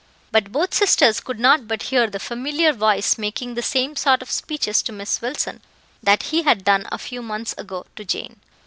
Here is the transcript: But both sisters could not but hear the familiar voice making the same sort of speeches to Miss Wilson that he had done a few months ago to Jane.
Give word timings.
But 0.31 0.51
both 0.51 0.73
sisters 0.73 1.19
could 1.19 1.39
not 1.39 1.67
but 1.67 1.83
hear 1.93 2.07
the 2.07 2.17
familiar 2.17 2.73
voice 2.73 3.19
making 3.19 3.53
the 3.53 3.61
same 3.61 3.95
sort 3.95 4.23
of 4.23 4.31
speeches 4.31 4.81
to 4.81 4.91
Miss 4.91 5.21
Wilson 5.21 5.61
that 6.01 6.23
he 6.33 6.41
had 6.41 6.63
done 6.63 6.87
a 6.91 6.97
few 6.97 7.21
months 7.21 7.53
ago 7.55 7.85
to 7.97 8.03
Jane. 8.03 8.39